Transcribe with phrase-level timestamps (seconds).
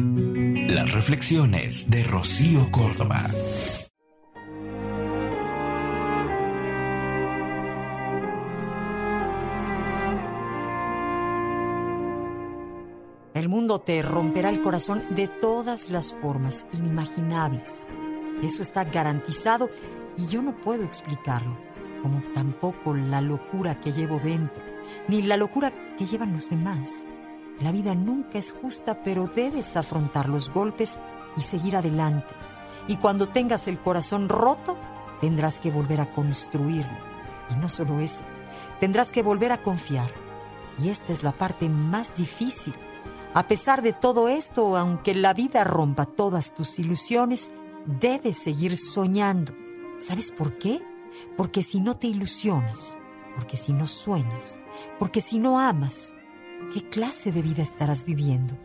[0.00, 3.28] Las reflexiones de Rocío Córdoba.
[13.34, 17.88] El mundo te romperá el corazón de todas las formas inimaginables.
[18.40, 19.68] Eso está garantizado
[20.16, 21.56] y yo no puedo explicarlo,
[22.02, 24.62] como tampoco la locura que llevo dentro,
[25.08, 27.08] ni la locura que llevan los demás.
[27.60, 30.98] La vida nunca es justa, pero debes afrontar los golpes
[31.36, 32.34] y seguir adelante.
[32.86, 34.78] Y cuando tengas el corazón roto,
[35.20, 36.98] tendrás que volver a construirlo.
[37.50, 38.24] Y no solo eso,
[38.80, 40.10] tendrás que volver a confiar.
[40.78, 42.74] Y esta es la parte más difícil
[43.34, 47.52] a pesar de todo esto, aunque la vida rompa todas tus ilusiones,
[47.86, 49.54] debes seguir soñando.
[49.98, 50.80] ¿Sabes por qué?
[51.36, 52.96] Porque si no te ilusionas,
[53.36, 54.60] porque si no sueñas,
[54.98, 56.14] porque si no amas,
[56.72, 58.58] ¿qué clase de vida estarás viviendo?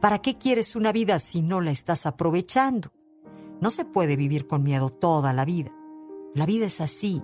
[0.00, 2.92] ¿Para qué quieres una vida si no la estás aprovechando?
[3.60, 5.72] No se puede vivir con miedo toda la vida.
[6.34, 7.22] La vida es así.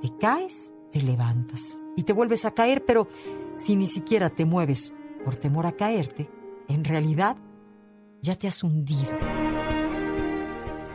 [0.00, 3.06] Te caes, te levantas y te vuelves a caer, pero
[3.56, 4.92] si ni siquiera te mueves
[5.24, 6.30] por temor a caerte,
[6.68, 7.36] en realidad
[8.22, 9.16] ya te has hundido.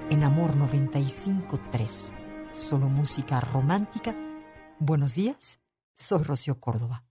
[0.09, 2.13] En Amor 95.3,
[2.51, 4.13] solo música romántica.
[4.79, 5.59] Buenos días,
[5.95, 7.10] soy Rocío Córdoba.